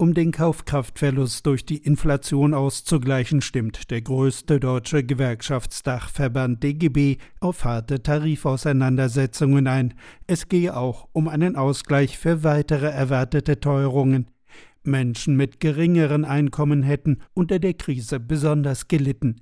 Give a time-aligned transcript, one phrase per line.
[0.00, 8.00] Um den Kaufkraftverlust durch die Inflation auszugleichen, stimmt der größte deutsche Gewerkschaftsdachverband DGB auf harte
[8.00, 9.94] Tarifauseinandersetzungen ein.
[10.28, 14.30] Es gehe auch um einen Ausgleich für weitere erwartete Teuerungen.
[14.84, 19.40] Menschen mit geringeren Einkommen hätten unter der Krise besonders gelitten.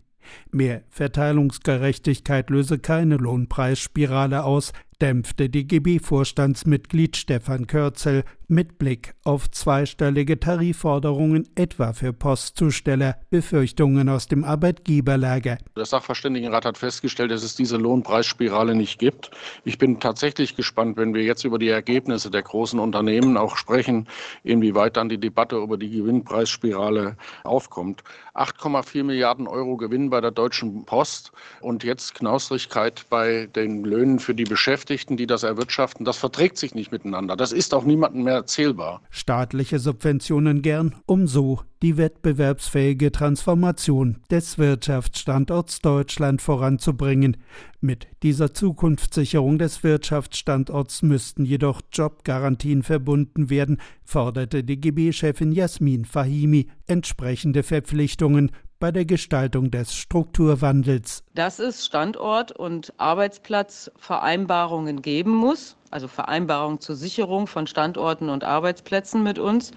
[0.52, 11.48] Mehr Verteilungsgerechtigkeit löse keine Lohnpreisspirale aus, dämpfte DGB-Vorstandsmitglied Stefan Körzel mit Blick auf zweistellige Tarifforderungen
[11.56, 15.59] etwa für Postzusteller, Befürchtungen aus dem Arbeitgeberlager.
[15.74, 19.30] Das Sachverständigenrat hat festgestellt, dass es diese Lohnpreisspirale nicht gibt.
[19.64, 24.06] Ich bin tatsächlich gespannt, wenn wir jetzt über die Ergebnisse der großen Unternehmen auch sprechen,
[24.44, 28.05] inwieweit dann die Debatte über die Gewinnpreisspirale aufkommt.
[28.34, 34.34] 8,4 Milliarden Euro Gewinn bei der Deutschen Post und jetzt Knausrigkeit bei den Löhnen für
[34.34, 34.44] die
[34.86, 36.04] Beschäftigten, die das erwirtschaften.
[36.04, 37.36] Das verträgt sich nicht miteinander.
[37.36, 39.02] Das ist auch niemandem mehr erzählbar.
[39.10, 47.36] Staatliche Subventionen gern, um so die wettbewerbsfähige Transformation des Wirtschaftsstandorts Deutschland voranzubringen.
[47.80, 57.62] Mit dieser Zukunftssicherung des Wirtschaftsstandorts müssten jedoch Jobgarantien verbunden werden, forderte DGB-Chefin Jasmin Fahimi entsprechende
[57.62, 61.22] Verpflichtungen bei der Gestaltung des Strukturwandels.
[61.34, 69.22] Dass es Standort- und Arbeitsplatzvereinbarungen geben muss, also Vereinbarungen zur Sicherung von Standorten und Arbeitsplätzen
[69.22, 69.70] mit uns,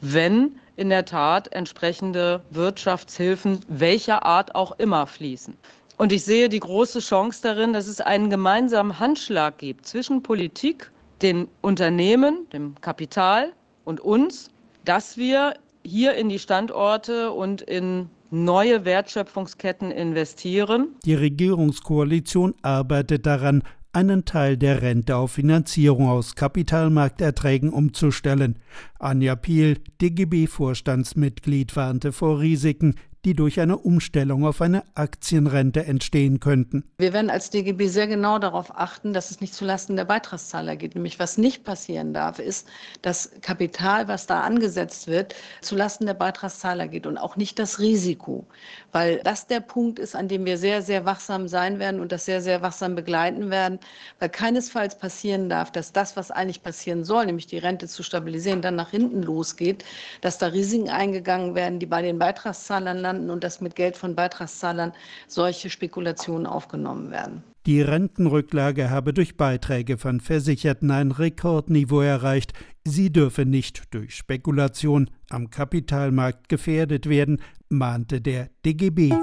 [0.00, 5.56] wenn in der Tat entsprechende Wirtschaftshilfen welcher Art auch immer fließen.
[5.96, 10.90] Und ich sehe die große Chance darin, dass es einen gemeinsamen Handschlag gibt zwischen Politik,
[11.22, 13.52] den Unternehmen, dem Kapital
[13.84, 14.50] und uns,
[14.84, 20.96] dass wir hier in die Standorte und in neue Wertschöpfungsketten investieren.
[21.04, 28.58] Die Regierungskoalition arbeitet daran, einen Teil der Rente auf Finanzierung aus Kapitalmarkterträgen umzustellen.
[28.98, 36.84] Anja Piel, DGB-Vorstandsmitglied, warnte vor Risiken, die durch eine Umstellung auf eine Aktienrente entstehen könnten.
[36.98, 40.94] Wir werden als DGB sehr genau darauf achten, dass es nicht zulasten der Beitragszahler geht.
[40.94, 42.68] Nämlich was nicht passieren darf, ist,
[43.02, 48.46] dass Kapital, was da angesetzt wird, zulasten der Beitragszahler geht und auch nicht das Risiko.
[48.92, 52.26] Weil das der Punkt ist, an dem wir sehr, sehr wachsam sein werden und das
[52.26, 53.78] sehr, sehr wachsam begleiten werden,
[54.18, 58.62] weil keinesfalls passieren darf, dass das, was eigentlich passieren soll, nämlich die Rente zu stabilisieren,
[58.62, 59.84] dann nach hinten losgeht,
[60.20, 63.96] dass da Risiken eingegangen werden, die bei den Beitragszahlern landen entstanden und dass mit Geld
[63.96, 64.92] von Beitragszahlern
[65.26, 67.42] solche Spekulationen aufgenommen werden.
[67.66, 72.52] Die Rentenrücklage habe durch Beiträge von Versicherten ein Rekordniveau erreicht.
[72.84, 79.14] Sie dürfe nicht durch Spekulation am Kapitalmarkt gefährdet werden, mahnte der DGB.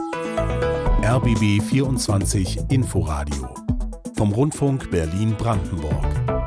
[1.03, 3.53] RBB 24 Inforadio
[4.15, 6.40] vom Rundfunk Berlin-Brandenburg.